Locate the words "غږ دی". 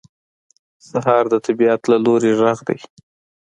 2.41-2.79